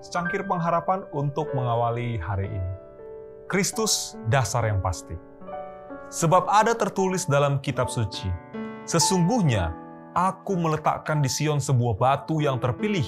secangkir 0.00 0.44
pengharapan 0.48 1.04
untuk 1.12 1.52
mengawali 1.52 2.16
hari 2.20 2.48
ini. 2.48 2.74
Kristus 3.46 4.16
dasar 4.32 4.64
yang 4.64 4.80
pasti. 4.80 5.16
Sebab 6.10 6.48
ada 6.50 6.74
tertulis 6.74 7.28
dalam 7.28 7.62
kitab 7.62 7.86
suci, 7.86 8.26
sesungguhnya 8.88 9.70
aku 10.16 10.58
meletakkan 10.58 11.22
di 11.22 11.30
Sion 11.30 11.62
sebuah 11.62 11.94
batu 11.94 12.42
yang 12.42 12.58
terpilih, 12.58 13.06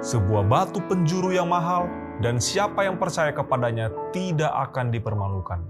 sebuah 0.00 0.48
batu 0.48 0.80
penjuru 0.88 1.34
yang 1.34 1.50
mahal, 1.52 1.84
dan 2.24 2.40
siapa 2.40 2.88
yang 2.88 2.96
percaya 2.96 3.34
kepadanya 3.34 3.92
tidak 4.16 4.50
akan 4.70 4.88
dipermalukan. 4.88 5.60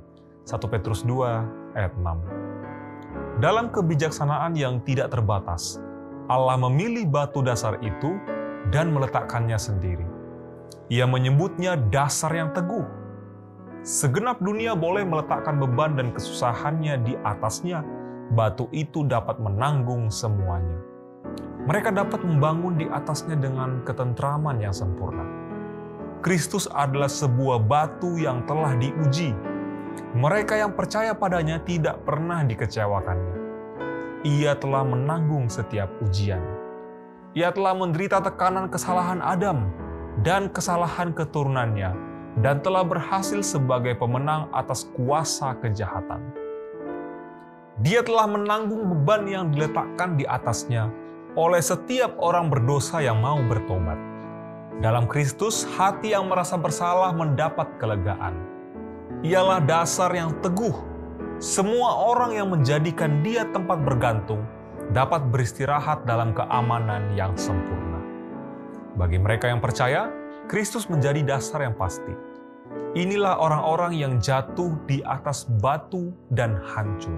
1 0.46 0.72
Petrus 0.72 1.02
2 1.04 1.76
ayat 1.76 1.92
6. 1.98 3.42
Dalam 3.42 3.70
kebijaksanaan 3.70 4.54
yang 4.54 4.82
tidak 4.82 5.14
terbatas, 5.14 5.78
Allah 6.26 6.58
memilih 6.58 7.06
batu 7.06 7.40
dasar 7.40 7.78
itu 7.80 8.18
dan 8.74 8.90
meletakkannya 8.92 9.56
sendiri. 9.56 10.17
Ia 10.88 11.04
menyebutnya 11.04 11.76
dasar 11.92 12.32
yang 12.32 12.50
teguh. 12.56 12.84
Segenap 13.84 14.40
dunia 14.40 14.72
boleh 14.72 15.04
meletakkan 15.04 15.60
beban 15.60 15.96
dan 15.96 16.12
kesusahannya 16.12 17.00
di 17.04 17.14
atasnya. 17.24 17.84
Batu 18.32 18.68
itu 18.76 19.08
dapat 19.08 19.40
menanggung 19.40 20.12
semuanya. 20.12 20.80
Mereka 21.64 21.92
dapat 21.92 22.20
membangun 22.24 22.76
di 22.76 22.86
atasnya 22.88 23.36
dengan 23.36 23.80
ketentraman 23.84 24.60
yang 24.60 24.72
sempurna. 24.72 25.24
Kristus 26.20 26.68
adalah 26.68 27.08
sebuah 27.08 27.60
batu 27.64 28.20
yang 28.20 28.44
telah 28.44 28.76
diuji. 28.76 29.32
Mereka 30.16 30.60
yang 30.60 30.72
percaya 30.76 31.16
padanya 31.16 31.60
tidak 31.64 32.04
pernah 32.04 32.44
dikecewakannya 32.44 33.38
ia 34.26 34.58
telah 34.58 34.82
menanggung 34.82 35.46
setiap 35.46 35.86
ujian. 36.02 36.42
Ia 37.38 37.54
telah 37.54 37.70
menderita 37.76 38.18
tekanan 38.18 38.66
kesalahan 38.66 39.22
Adam 39.22 39.70
dan 40.22 40.50
kesalahan 40.50 41.14
keturunannya, 41.14 41.94
dan 42.42 42.62
telah 42.62 42.86
berhasil 42.86 43.42
sebagai 43.42 43.98
pemenang 43.98 44.50
atas 44.50 44.86
kuasa 44.94 45.54
kejahatan. 45.58 46.22
Dia 47.78 48.02
telah 48.02 48.26
menanggung 48.26 48.90
beban 48.90 49.26
yang 49.30 49.44
diletakkan 49.54 50.18
di 50.18 50.26
atasnya 50.26 50.90
oleh 51.38 51.62
setiap 51.62 52.18
orang 52.18 52.50
berdosa 52.50 52.98
yang 52.98 53.22
mau 53.22 53.38
bertobat. 53.46 53.98
Dalam 54.82 55.06
Kristus, 55.06 55.66
hati 55.78 56.14
yang 56.14 56.26
merasa 56.26 56.58
bersalah 56.58 57.14
mendapat 57.14 57.78
kelegaan. 57.78 58.34
Ialah 59.22 59.62
dasar 59.62 60.10
yang 60.14 60.34
teguh 60.42 60.88
semua 61.38 61.94
orang 62.10 62.34
yang 62.34 62.50
menjadikan 62.50 63.22
dia 63.22 63.46
tempat 63.46 63.78
bergantung 63.86 64.42
dapat 64.90 65.22
beristirahat 65.30 66.02
dalam 66.02 66.34
keamanan 66.34 67.14
yang 67.14 67.30
sempurna. 67.38 67.97
Bagi 68.98 69.14
mereka 69.14 69.46
yang 69.46 69.62
percaya, 69.62 70.10
Kristus 70.50 70.90
menjadi 70.90 71.22
dasar 71.22 71.62
yang 71.62 71.78
pasti. 71.78 72.10
Inilah 72.98 73.38
orang-orang 73.38 73.94
yang 73.94 74.18
jatuh 74.18 74.74
di 74.90 74.98
atas 75.06 75.46
batu 75.62 76.10
dan 76.34 76.58
hancur. 76.66 77.14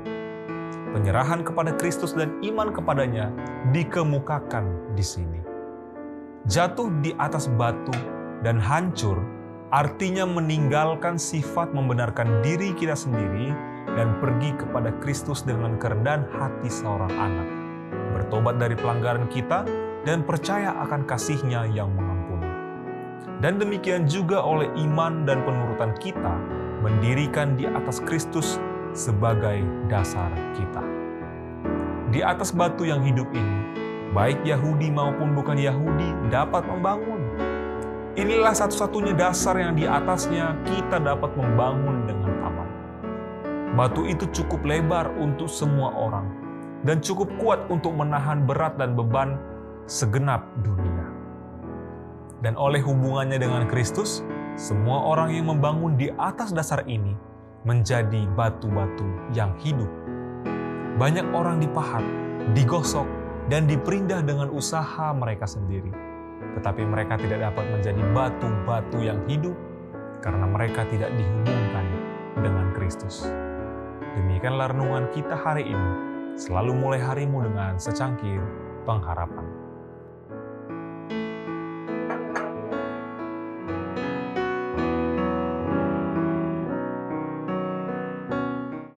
Penyerahan 0.93 1.41
kepada 1.41 1.73
Kristus 1.81 2.13
dan 2.13 2.37
iman 2.45 2.69
kepadanya 2.69 3.33
dikemukakan 3.73 4.93
di 4.93 5.01
sini. 5.01 5.41
Jatuh 6.53 6.93
di 7.01 7.17
atas 7.17 7.49
batu 7.57 7.97
dan 8.45 8.61
hancur 8.61 9.17
artinya 9.73 10.29
meninggalkan 10.29 11.17
sifat 11.17 11.73
membenarkan 11.73 12.45
diri 12.45 12.77
kita 12.77 12.93
sendiri 12.93 13.57
dan 13.97 14.21
pergi 14.21 14.53
kepada 14.53 14.93
Kristus 15.01 15.49
dengan 15.49 15.81
kerendahan 15.81 16.29
hati 16.29 16.69
seorang 16.69 17.15
anak, 17.17 17.49
bertobat 18.13 18.61
dari 18.61 18.77
pelanggaran 18.77 19.31
kita, 19.33 19.65
dan 20.05 20.25
percaya 20.25 20.73
akan 20.81 21.05
kasihnya 21.05 21.69
yang 21.73 21.93
mengampuni. 21.93 22.49
Dan 23.41 23.57
demikian 23.57 24.05
juga 24.05 24.41
oleh 24.41 24.69
iman 24.85 25.25
dan 25.25 25.45
penurutan 25.45 25.97
kita, 26.01 26.35
mendirikan 26.85 27.57
di 27.57 27.69
atas 27.69 28.01
Kristus 28.05 28.61
sebagai 28.93 29.65
dasar 29.89 30.29
kita. 30.57 30.85
Di 32.11 32.21
atas 32.21 32.51
batu 32.51 32.85
yang 32.85 33.01
hidup 33.07 33.29
ini, 33.33 33.59
baik 34.13 34.43
Yahudi 34.43 34.91
maupun 34.91 35.33
bukan 35.33 35.57
Yahudi 35.57 36.11
dapat 36.29 36.67
membangun. 36.67 37.23
Inilah 38.19 38.53
satu-satunya 38.53 39.15
dasar 39.15 39.55
yang 39.57 39.79
di 39.79 39.87
atasnya 39.87 40.59
kita 40.67 40.99
dapat 40.99 41.31
membangun 41.39 42.11
dengan 42.11 42.33
aman. 42.43 42.69
Batu 43.79 44.03
itu 44.05 44.27
cukup 44.35 44.67
lebar 44.67 45.15
untuk 45.15 45.47
semua 45.47 45.95
orang 45.95 46.27
dan 46.83 46.99
cukup 46.99 47.31
kuat 47.39 47.63
untuk 47.71 47.95
menahan 47.95 48.43
berat 48.43 48.75
dan 48.75 48.99
beban 48.99 49.39
segenap 49.91 50.47
dunia. 50.63 51.03
Dan 52.47 52.55
oleh 52.55 52.79
hubungannya 52.79 53.43
dengan 53.43 53.67
Kristus, 53.67 54.23
semua 54.55 55.03
orang 55.11 55.35
yang 55.35 55.51
membangun 55.51 55.99
di 55.99 56.15
atas 56.15 56.55
dasar 56.55 56.87
ini 56.87 57.19
menjadi 57.67 58.25
batu-batu 58.39 59.35
yang 59.35 59.51
hidup. 59.59 59.91
Banyak 60.95 61.27
orang 61.35 61.59
dipahat, 61.59 62.07
digosok, 62.55 63.05
dan 63.51 63.67
diperindah 63.67 64.23
dengan 64.23 64.47
usaha 64.55 65.11
mereka 65.11 65.45
sendiri. 65.45 65.91
Tetapi 66.55 66.87
mereka 66.87 67.19
tidak 67.19 67.51
dapat 67.51 67.67
menjadi 67.75 68.03
batu-batu 68.15 68.99
yang 69.03 69.19
hidup 69.27 69.59
karena 70.23 70.47
mereka 70.47 70.87
tidak 70.87 71.11
dihubungkan 71.19 71.87
dengan 72.39 72.67
Kristus. 72.79 73.27
Demikianlah 74.15 74.71
renungan 74.71 75.11
kita 75.11 75.35
hari 75.35 75.67
ini. 75.67 75.93
Selalu 76.39 76.73
mulai 76.79 77.03
harimu 77.03 77.43
dengan 77.43 77.77
secangkir 77.77 78.41
pengharapan. 78.89 79.70